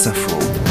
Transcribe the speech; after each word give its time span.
France 0.00 0.16
Info. 0.16 0.69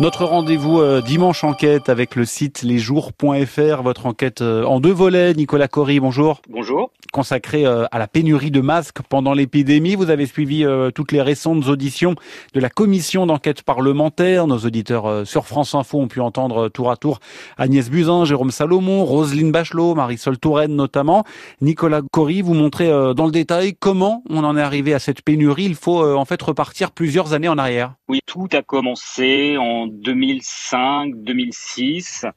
Notre 0.00 0.24
rendez-vous 0.24 0.80
euh, 0.80 1.02
dimanche 1.02 1.44
enquête 1.44 1.90
avec 1.90 2.16
le 2.16 2.24
site 2.24 2.62
lesjours.fr, 2.62 3.82
votre 3.82 4.06
enquête 4.06 4.40
euh, 4.40 4.64
en 4.64 4.80
deux 4.80 4.92
volets. 4.92 5.34
Nicolas 5.34 5.68
Cory, 5.68 6.00
bonjour. 6.00 6.40
Bonjour. 6.48 6.90
Consacré 7.12 7.66
euh, 7.66 7.84
à 7.90 7.98
la 7.98 8.06
pénurie 8.06 8.50
de 8.50 8.62
masques 8.62 9.02
pendant 9.06 9.34
l'épidémie, 9.34 9.96
vous 9.96 10.08
avez 10.08 10.24
suivi 10.24 10.64
toutes 10.94 11.12
les 11.12 11.20
récentes 11.20 11.68
auditions 11.68 12.14
de 12.54 12.60
la 12.60 12.70
commission 12.70 13.26
d'enquête 13.26 13.62
parlementaire. 13.62 14.46
Nos 14.46 14.60
auditeurs 14.60 15.26
sur 15.26 15.44
France 15.44 15.74
Info 15.74 15.98
ont 15.98 16.08
pu 16.08 16.20
entendre 16.20 16.70
tour 16.70 16.90
à 16.90 16.96
tour 16.96 17.20
Agnès 17.58 17.90
Buzyn, 17.90 18.24
Jérôme 18.24 18.52
Salomon, 18.52 19.04
Roselyne 19.04 19.52
Bachelot, 19.52 19.94
Marisol 19.94 20.38
Touraine 20.38 20.74
notamment. 20.74 21.24
Nicolas 21.60 22.00
Cory, 22.10 22.40
vous 22.40 22.54
montrez 22.54 22.88
dans 22.88 23.26
le 23.26 23.32
détail 23.32 23.74
comment 23.78 24.22
on 24.30 24.44
en 24.44 24.56
est 24.56 24.62
arrivé 24.62 24.94
à 24.94 24.98
cette 24.98 25.20
pénurie. 25.20 25.64
Il 25.64 25.74
faut 25.74 26.02
en 26.02 26.24
fait 26.24 26.40
repartir 26.40 26.92
plusieurs 26.92 27.34
années 27.34 27.48
en 27.48 27.58
arrière. 27.58 27.94
Oui, 28.08 28.20
tout 28.24 28.48
a 28.52 28.62
commencé 28.62 29.56
en 29.58 29.89
2005-2006. 29.90 32.30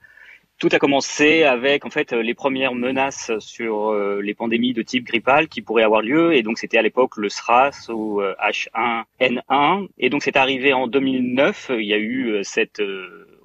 Tout 0.60 0.70
a 0.72 0.80
commencé 0.80 1.44
avec 1.44 1.86
en 1.86 1.90
fait 1.90 2.14
les 2.14 2.34
premières 2.34 2.74
menaces 2.74 3.32
sur 3.40 3.90
euh, 3.90 4.22
les 4.22 4.34
pandémies 4.34 4.74
de 4.74 4.82
type 4.82 5.04
grippal 5.04 5.50
qui 5.50 5.62
pourraient 5.62 5.84
avoir 5.84 6.02
lieu. 6.02 6.36
Et 6.36 6.42
donc 6.42 6.58
c'était 6.58 6.78
à 6.78 6.82
l'époque 6.82 7.18
le 7.18 7.28
SRAS 7.28 7.90
ou 7.90 8.22
H1N1 8.22 9.84
euh, 9.84 9.88
et 9.98 10.10
donc 10.10 10.24
c'est 10.24 10.38
arrivé 10.38 10.72
en 10.72 10.88
2009, 10.88 11.72
il 11.80 11.86
y 11.86 11.94
a 11.94 11.98
eu 11.98 12.30
euh, 12.30 12.44
cette 12.44 12.82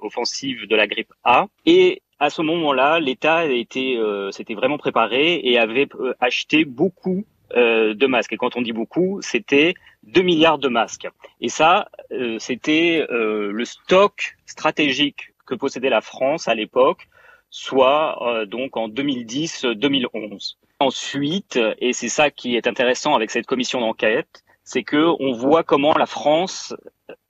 offensive 0.01 0.65
de 0.67 0.75
la 0.75 0.87
grippe 0.87 1.13
A. 1.25 1.47
Et 1.65 2.01
à 2.19 2.29
ce 2.29 2.41
moment-là, 2.41 2.99
l'État 2.99 3.45
était 3.45 3.97
s'était 4.31 4.53
vraiment 4.53 4.77
préparé 4.77 5.41
et 5.43 5.57
avait 5.57 5.87
acheté 6.19 6.63
beaucoup 6.63 7.25
de 7.55 8.05
masques. 8.07 8.33
Et 8.33 8.37
quand 8.37 8.55
on 8.55 8.61
dit 8.61 8.73
beaucoup, 8.73 9.19
c'était 9.21 9.73
2 10.03 10.21
milliards 10.21 10.57
de 10.57 10.69
masques. 10.69 11.07
Et 11.41 11.49
ça, 11.49 11.89
euh, 12.11 12.37
c'était 12.39 13.05
euh, 13.11 13.51
le 13.51 13.65
stock 13.65 14.37
stratégique 14.45 15.33
que 15.45 15.55
possédait 15.55 15.89
la 15.89 16.01
France 16.01 16.47
à 16.47 16.55
l'époque, 16.55 17.07
soit 17.49 18.21
euh, 18.27 18.45
donc 18.45 18.77
en 18.77 18.87
2010-2011. 18.87 20.55
Ensuite, 20.79 21.59
et 21.79 21.91
c'est 21.91 22.09
ça 22.09 22.31
qui 22.31 22.55
est 22.55 22.67
intéressant 22.67 23.13
avec 23.13 23.31
cette 23.31 23.45
commission 23.45 23.81
d'enquête, 23.81 24.43
c'est 24.63 24.83
que 24.83 25.13
on 25.19 25.33
voit 25.33 25.63
comment 25.63 25.93
la 25.93 26.05
France 26.05 26.73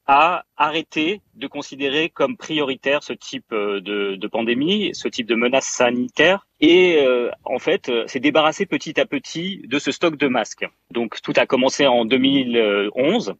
a 0.10 0.44
arrêté 0.58 1.22
de 1.36 1.46
considérer 1.46 2.10
comme 2.10 2.36
prioritaire 2.36 3.04
ce 3.04 3.14
type 3.14 3.54
euh, 3.54 3.80
de, 3.80 4.28
pandémie, 4.28 4.90
ce 4.94 5.08
type 5.08 5.28
de 5.28 5.36
menace 5.36 5.68
sanitaire, 5.68 6.48
et 6.60 6.98
euh, 6.98 7.30
en 7.46 7.60
fait 7.60 7.90
euh, 7.90 8.08
s'est 8.08 8.20
débarrassé 8.20 8.66
petit 8.66 9.00
à 9.00 9.06
petit 9.06 9.62
de 9.68 9.78
ce 9.78 9.92
stock 9.92 10.18
de 10.18 10.28
masques. 10.28 10.68
Donc 10.92 11.22
tout 11.22 11.34
a 11.38 11.46
commencé 11.46 11.86
en 11.86 12.06
2011. 12.06 13.36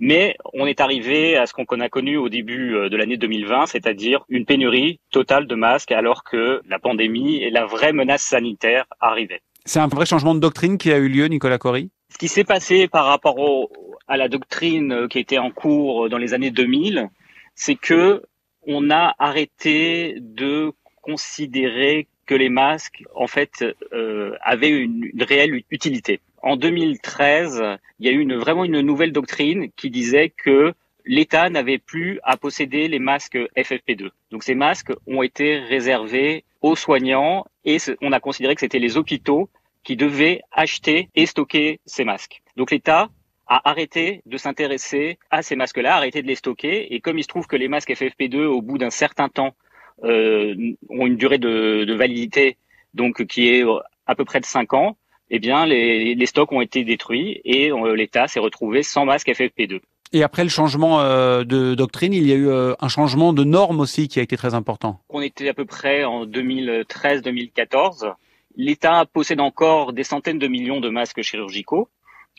Mais 0.00 0.36
on 0.54 0.66
est 0.66 0.80
arrivé 0.80 1.36
à 1.36 1.46
ce 1.46 1.52
qu'on 1.52 1.78
a 1.78 1.88
connu 1.88 2.16
au 2.16 2.28
début 2.28 2.72
de 2.90 2.96
l'année 2.96 3.16
2020, 3.16 3.66
c'est-à-dire 3.66 4.24
une 4.28 4.44
pénurie 4.44 4.98
totale 5.12 5.46
de 5.46 5.54
masques 5.54 5.92
alors 5.92 6.24
que 6.24 6.62
la 6.68 6.80
pandémie 6.80 7.36
et 7.36 7.50
la 7.50 7.64
vraie 7.64 7.92
menace 7.92 8.24
sanitaire 8.24 8.86
arrivaient. 8.98 9.40
C'est 9.64 9.78
un 9.78 9.86
vrai 9.86 10.04
changement 10.04 10.34
de 10.34 10.40
doctrine 10.40 10.78
qui 10.78 10.90
a 10.90 10.96
eu 10.96 11.08
lieu, 11.08 11.26
Nicolas 11.26 11.58
Cory? 11.58 11.90
Ce 12.14 12.18
qui 12.18 12.28
s'est 12.28 12.44
passé 12.44 12.86
par 12.86 13.06
rapport 13.06 13.40
au, 13.40 13.72
à 14.06 14.16
la 14.16 14.28
doctrine 14.28 14.92
euh, 14.92 15.08
qui 15.08 15.18
était 15.18 15.38
en 15.38 15.50
cours 15.50 16.04
euh, 16.04 16.08
dans 16.08 16.16
les 16.16 16.32
années 16.32 16.52
2000, 16.52 17.10
c'est 17.56 17.74
que 17.74 18.22
on 18.68 18.88
a 18.88 19.16
arrêté 19.18 20.18
de 20.20 20.70
considérer 21.02 22.06
que 22.26 22.36
les 22.36 22.50
masques, 22.50 23.02
en 23.16 23.26
fait, 23.26 23.64
euh, 23.92 24.36
avaient 24.42 24.70
une, 24.70 25.10
réelle 25.20 25.64
utilité. 25.72 26.20
En 26.40 26.56
2013, 26.56 27.60
il 27.98 28.06
y 28.06 28.08
a 28.08 28.12
eu 28.12 28.20
une, 28.20 28.36
vraiment 28.36 28.64
une 28.64 28.80
nouvelle 28.80 29.10
doctrine 29.10 29.72
qui 29.72 29.90
disait 29.90 30.30
que 30.30 30.72
l'État 31.04 31.50
n'avait 31.50 31.78
plus 31.78 32.20
à 32.22 32.36
posséder 32.36 32.86
les 32.86 33.00
masques 33.00 33.38
FFP2. 33.56 34.10
Donc 34.30 34.44
ces 34.44 34.54
masques 34.54 34.92
ont 35.08 35.24
été 35.24 35.58
réservés 35.58 36.44
aux 36.62 36.76
soignants 36.76 37.44
et 37.64 37.78
on 38.00 38.12
a 38.12 38.20
considéré 38.20 38.54
que 38.54 38.60
c'était 38.60 38.78
les 38.78 38.96
hôpitaux 38.96 39.50
qui 39.84 39.96
devaient 39.96 40.40
acheter 40.52 41.08
et 41.14 41.26
stocker 41.26 41.80
ces 41.84 42.04
masques. 42.04 42.42
Donc 42.56 42.70
l'État 42.70 43.08
a 43.46 43.68
arrêté 43.68 44.22
de 44.26 44.36
s'intéresser 44.36 45.18
à 45.30 45.42
ces 45.42 45.54
masques-là, 45.54 45.96
arrêté 45.96 46.22
de 46.22 46.26
les 46.26 46.34
stocker. 46.34 46.94
Et 46.94 47.00
comme 47.00 47.18
il 47.18 47.22
se 47.22 47.28
trouve 47.28 47.46
que 47.46 47.56
les 47.56 47.68
masques 47.68 47.90
FFP2, 47.90 48.44
au 48.44 48.62
bout 48.62 48.78
d'un 48.78 48.90
certain 48.90 49.28
temps, 49.28 49.54
euh, 50.02 50.54
ont 50.88 51.06
une 51.06 51.16
durée 51.16 51.38
de, 51.38 51.84
de, 51.84 51.94
validité, 51.94 52.56
donc 52.94 53.24
qui 53.26 53.48
est 53.48 53.62
à 54.06 54.14
peu 54.14 54.24
près 54.24 54.40
de 54.40 54.44
5 54.44 54.72
ans, 54.72 54.96
eh 55.30 55.38
bien 55.38 55.66
les, 55.66 56.14
les 56.14 56.26
stocks 56.26 56.52
ont 56.52 56.60
été 56.60 56.84
détruits 56.84 57.40
et 57.44 57.70
euh, 57.70 57.94
l'État 57.94 58.28
s'est 58.28 58.40
retrouvé 58.40 58.82
sans 58.82 59.04
masque 59.04 59.28
FFP2. 59.28 59.80
Et 60.12 60.22
après 60.22 60.44
le 60.44 60.48
changement 60.48 61.00
euh, 61.00 61.42
de 61.42 61.74
doctrine, 61.74 62.12
il 62.12 62.26
y 62.26 62.32
a 62.32 62.36
eu 62.36 62.48
euh, 62.48 62.74
un 62.78 62.88
changement 62.88 63.32
de 63.32 63.42
normes 63.42 63.80
aussi 63.80 64.06
qui 64.06 64.20
a 64.20 64.22
été 64.22 64.36
très 64.36 64.54
important. 64.54 65.00
On 65.08 65.20
était 65.20 65.48
à 65.48 65.54
peu 65.54 65.64
près 65.64 66.04
en 66.04 66.24
2013-2014. 66.24 68.14
L'État 68.56 69.04
possède 69.06 69.40
encore 69.40 69.92
des 69.92 70.04
centaines 70.04 70.38
de 70.38 70.46
millions 70.46 70.80
de 70.80 70.88
masques 70.88 71.22
chirurgicaux 71.22 71.88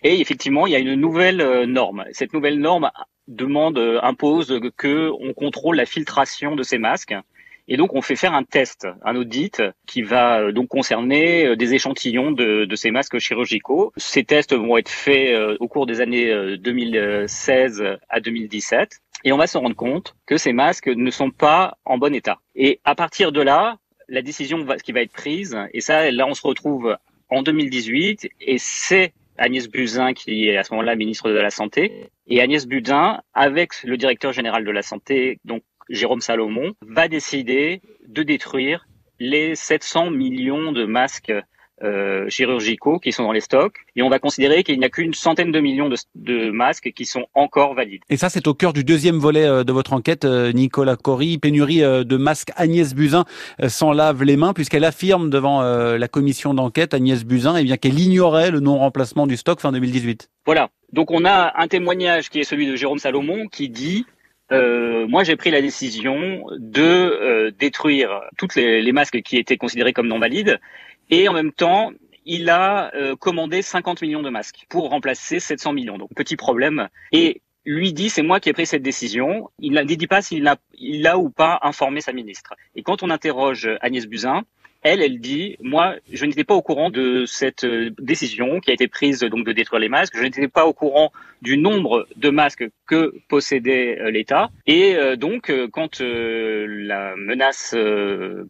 et 0.03 0.20
effectivement, 0.20 0.68
il 0.68 0.74
y 0.74 0.76
a 0.76 0.80
une 0.80 0.96
nouvelle 0.96 1.42
euh, 1.42 1.66
norme. 1.66 2.06
Cette 2.12 2.34
nouvelle 2.34 2.59
norme 2.59 2.92
demande, 3.28 3.78
euh, 3.78 4.00
impose 4.03 4.59
que 4.78 5.09
on 5.20 5.34
contrôle 5.34 5.78
la 5.78 5.86
filtration 5.86 6.56
de 6.56 6.64
ces 6.64 6.78
masques. 6.78 7.16
Et 7.68 7.78
donc, 7.78 7.96
on 7.96 8.03
fait 8.03 8.16
faire 8.16 8.36
un 8.36 8.44
test, 8.44 8.88
un 9.03 9.16
audit 9.16 9.64
qui 9.88 10.03
va 10.03 10.42
euh, 10.42 10.52
donc 10.52 10.68
concerner 10.68 11.56
des 11.56 11.74
échantillons 11.74 12.32
de, 12.32 12.66
de 12.66 12.76
ces 12.76 12.92
masques 12.92 13.18
chirurgicaux. 13.18 13.94
Ces 13.97 14.24
tests 14.24 14.53
vont 14.53 14.78
être 14.78 14.90
faits 14.90 15.36
au 15.59 15.68
cours 15.68 15.88
des 15.88 16.02
années 16.02 16.58
2016 16.58 17.84
à 18.09 18.20
2017. 18.20 19.00
Et 19.24 19.32
on 19.32 19.38
va 19.38 19.47
se 19.47 19.58
rendre 19.58 19.76
compte 19.76 20.16
que 20.28 20.38
ces 20.38 20.53
masques 20.53 20.88
ne 20.88 21.09
sont 21.09 21.32
pas 21.32 21.80
en 21.86 21.97
bon 21.97 22.14
état. 22.14 22.38
Et 22.53 22.80
à 22.84 22.94
partir 22.94 23.32
de 23.32 23.42
là, 23.42 23.80
la 24.10 24.22
décision 24.22 24.66
qui 24.84 24.92
va 24.92 25.02
être 25.02 25.12
prise, 25.12 25.58
et 25.74 25.82
ça, 25.82 26.12
là, 26.12 26.28
on 26.28 26.34
se 26.34 26.46
retrouve 26.46 26.98
en 27.30 27.44
2018, 27.44 28.30
et 28.42 28.58
c'est 28.58 29.14
Agnès 29.38 29.68
Buzyn, 29.68 30.14
qui 30.14 30.48
est 30.48 30.58
à 30.58 30.64
ce 30.64 30.74
moment-là 30.74 30.96
ministre 30.96 31.30
de 31.30 31.36
la 31.36 31.50
Santé. 31.50 32.10
Et 32.28 32.42
Agnès 32.42 32.66
Buzyn, 32.66 33.22
avec 33.34 33.84
le 33.84 33.98
directeur 33.98 34.32
général 34.32 34.64
de 34.64 34.72
la 34.72 34.82
Santé, 34.82 35.40
donc 35.46 35.64
Jérôme 35.90 36.22
Salomon, 36.22 36.74
va 36.82 37.08
décider 37.08 37.82
de 38.08 38.24
détruire 38.24 38.88
les 39.20 39.56
700 39.56 40.12
millions 40.12 40.72
de 40.72 40.86
masques 40.86 41.34
euh, 41.84 42.30
chirurgicaux 42.30 43.00
qui 43.00 43.12
sont 43.12 43.24
dans 43.24 43.34
les 43.34 43.41
stocks 43.41 43.75
et 43.97 44.02
on 44.02 44.08
va 44.08 44.18
considérer 44.18 44.63
qu'il 44.63 44.80
n'y 44.80 44.86
a 44.86 44.90
qu'une 44.90 45.13
centaine 45.13 45.52
de 45.52 45.59
millions 45.59 45.90
de, 45.90 46.50
masques 46.50 46.94
qui 46.96 47.03
sont 47.06 47.25
encore 47.34 47.74
valides. 47.74 48.02
Et 48.09 48.16
ça, 48.16 48.30
c'est 48.30 48.47
au 48.47 48.53
cœur 48.53 48.72
du 48.72 48.86
deuxième 48.86 49.18
volet 49.18 49.44
euh, 49.44 49.66
de 49.66 49.74
votre 49.74 49.91
enquête, 49.91 50.24
euh, 50.24 50.53
Nicolas 50.53 50.96
Cory, 50.96 51.38
pénurie 51.38 51.81
de 51.81 52.18
masques. 52.18 52.52
Agnès 52.56 52.96
Buzyn 52.96 53.25
s'en 53.68 53.91
lave 53.91 54.24
les 54.24 54.38
mains 54.38 54.53
puisqu'elle 54.53 54.85
affirme 54.85 55.30
devant 55.30 55.62
la 55.62 56.08
commission 56.08 56.53
d'enquête, 56.53 56.94
Agnès 56.94 57.25
Buzyn, 57.25 57.58
eh 57.58 57.64
bien 57.64 57.75
qu'elle 57.75 58.00
ignorait 58.00 58.52
le 58.52 58.62
non-remplacement 58.62 59.28
du 59.28 59.35
stock 59.35 59.59
fin 59.59 59.74
2018. 59.74 60.30
Voilà. 60.46 60.69
Donc 60.94 61.12
on 61.12 61.25
a 61.25 61.53
un 61.58 61.68
témoignage 61.68 62.30
qui 62.30 62.40
est 62.40 62.46
celui 62.46 62.68
de 62.68 62.78
Jérôme 62.78 63.00
Salomon 63.00 63.47
qui 63.47 63.68
dit 63.69 64.06
euh, 64.52 65.08
moi, 65.08 65.24
j'ai 65.24 65.35
pris 65.35 65.50
la 65.50 65.62
décision 65.62 66.46
de 66.58 67.50
détruire 67.58 68.22
toutes 68.38 68.56
les, 68.56 68.81
les, 68.81 68.91
masques 68.91 69.22
qui 69.24 69.38
étaient 69.38 69.58
considérés 69.58 69.91
comme 69.91 70.08
non 70.08 70.19
valides 70.19 70.59
et 71.10 71.28
en 71.28 71.34
même 71.34 71.52
temps, 71.52 71.92
il 72.26 72.50
a 72.50 72.94
euh, 72.96 73.16
commandé 73.16 73.62
50 73.62 74.02
millions 74.02 74.24
de 74.24 74.30
masques 74.30 74.66
pour 74.70 74.90
remplacer 74.90 75.40
700 75.40 75.74
millions. 75.74 75.98
Donc 75.98 76.10
petit 76.16 76.36
problème. 76.36 76.90
Et 77.12 77.42
lui 77.66 77.94
dit 77.94 78.10
c'est 78.10 78.24
moi 78.24 78.40
qui 78.40 78.50
ai 78.50 78.54
pris 78.54 78.66
cette 78.66 78.82
décision. 78.82 79.50
Il 79.60 79.74
ne 79.74 79.84
dit 79.84 80.08
pas 80.08 80.22
s'il 80.22 80.48
a, 80.48 80.58
il 80.74 81.06
a 81.08 81.18
ou 81.18 81.30
pas 81.30 81.60
informé 81.62 82.02
sa 82.02 82.14
ministre. 82.14 82.54
Et 82.76 82.84
quand 82.84 83.04
on 83.04 83.10
interroge 83.10 83.70
Agnès 83.82 84.08
Buzyn, 84.08 84.44
elle, 84.85 85.01
elle 85.01 85.19
dit, 85.19 85.57
moi, 85.62 85.96
je 86.13 86.28
n'étais 86.28 86.44
pas 86.44 86.53
au 86.53 86.62
courant 86.62 86.91
de 86.91 87.25
cette 87.25 87.63
euh, 87.63 87.90
décision 87.97 88.59
qui 88.59 88.69
a 88.69 88.73
été 88.75 88.88
prise 88.88 89.22
donc 89.22 89.44
de 89.44 89.51
détruire 89.51 89.79
les 89.79 89.90
masques. 89.90 90.13
Je 90.16 90.22
n'étais 90.22 90.47
pas 90.47 90.67
au 90.67 90.73
courant 90.73 91.11
du 91.41 91.58
nombre 91.58 92.08
de 92.16 92.29
masques 92.29 92.70
que 92.85 93.16
possédait 93.28 93.97
euh, 93.99 94.11
l'État. 94.11 94.52
Et 94.67 94.96
euh, 94.96 95.16
donc, 95.16 95.52
quand 95.72 96.02
la 96.02 97.16
menace 97.16 97.76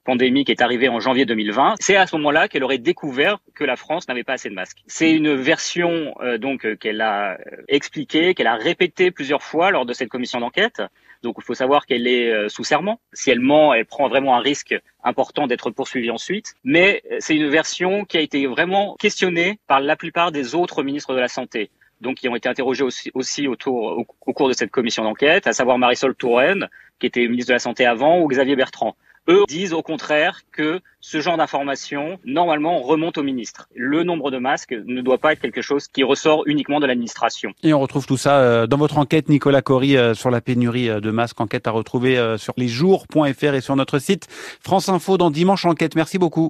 pandémique 0.03 0.49
est 0.49 0.61
arrivée 0.61 0.89
en 0.89 0.99
janvier 0.99 1.25
2020, 1.25 1.75
c'est 1.79 1.95
à 1.95 2.05
ce 2.05 2.17
moment-là 2.17 2.49
qu'elle 2.49 2.65
aurait 2.65 2.79
découvert 2.79 3.37
que 3.53 3.63
la 3.63 3.77
France 3.77 4.09
n'avait 4.09 4.25
pas 4.25 4.33
assez 4.33 4.49
de 4.49 4.55
masques. 4.55 4.83
C'est 4.87 5.13
une 5.13 5.35
version 5.35 6.15
donc 6.39 6.77
qu'elle 6.79 6.99
a 6.99 7.37
expliquée, 7.69 8.33
qu'elle 8.33 8.47
a 8.47 8.55
répétée 8.55 9.11
plusieurs 9.11 9.41
fois 9.41 9.71
lors 9.71 9.85
de 9.85 9.93
cette 9.93 10.09
commission 10.09 10.41
d'enquête. 10.41 10.81
Donc 11.23 11.35
il 11.37 11.43
faut 11.43 11.53
savoir 11.53 11.85
qu'elle 11.85 12.07
est 12.07 12.49
sous 12.49 12.63
serment. 12.63 12.99
Si 13.13 13.31
elle 13.31 13.39
ment, 13.39 13.73
elle 13.73 13.85
prend 13.85 14.09
vraiment 14.09 14.35
un 14.35 14.41
risque 14.41 14.75
important 15.05 15.47
d'être 15.47 15.69
poursuivie 15.69 16.11
ensuite. 16.11 16.55
Mais 16.63 17.01
c'est 17.19 17.35
une 17.35 17.49
version 17.49 18.03
qui 18.03 18.17
a 18.17 18.21
été 18.21 18.47
vraiment 18.47 18.95
questionnée 18.99 19.59
par 19.67 19.79
la 19.79 19.95
plupart 19.95 20.31
des 20.31 20.55
autres 20.55 20.83
ministres 20.83 21.13
de 21.13 21.19
la 21.19 21.29
Santé. 21.29 21.69
Donc 22.01 22.17
qui 22.17 22.27
ont 22.27 22.35
été 22.35 22.49
interrogés 22.49 22.83
aussi, 23.13 23.47
autour, 23.47 24.05
au, 24.25 24.33
cours 24.33 24.49
de 24.49 24.53
cette 24.53 24.71
commission 24.71 25.03
d'enquête, 25.03 25.47
à 25.47 25.53
savoir 25.53 25.77
Marisol 25.77 26.13
Touraine, 26.13 26.67
qui 26.99 27.05
était 27.05 27.25
ministre 27.27 27.49
de 27.49 27.53
la 27.53 27.59
Santé 27.59 27.85
avant, 27.85 28.19
ou 28.19 28.27
Xavier 28.27 28.57
Bertrand. 28.57 28.95
Eux 29.27 29.43
disent 29.47 29.73
au 29.73 29.81
contraire 29.81 30.41
que 30.51 30.79
ce 30.99 31.19
genre 31.19 31.37
d'information, 31.37 32.19
normalement, 32.25 32.81
remonte 32.81 33.17
au 33.17 33.23
ministre. 33.23 33.67
Le 33.75 34.03
nombre 34.03 34.31
de 34.31 34.37
masques 34.37 34.75
ne 34.85 35.01
doit 35.01 35.17
pas 35.17 35.33
être 35.33 35.39
quelque 35.39 35.61
chose 35.61 35.87
qui 35.87 36.03
ressort 36.03 36.43
uniquement 36.45 36.79
de 36.79 36.85
l'administration. 36.85 37.51
Et 37.63 37.73
on 37.73 37.79
retrouve 37.79 38.05
tout 38.05 38.17
ça 38.17 38.39
euh, 38.39 38.67
dans 38.67 38.77
votre 38.77 38.97
enquête, 38.97 39.29
Nicolas 39.29 39.61
Cory, 39.61 39.97
euh, 39.97 40.13
sur 40.13 40.31
la 40.31 40.41
pénurie 40.41 40.87
de 40.87 41.11
masques. 41.11 41.39
Enquête 41.39 41.67
à 41.67 41.71
retrouver 41.71 42.35
sur 42.37 42.53
lesjours.fr 42.57 43.53
et 43.53 43.61
sur 43.61 43.75
notre 43.75 43.99
site 43.99 44.27
France 44.61 44.89
Info 44.89 45.17
dans 45.17 45.31
Dimanche 45.31 45.65
Enquête. 45.65 45.95
Merci 45.95 46.17
beaucoup. 46.17 46.43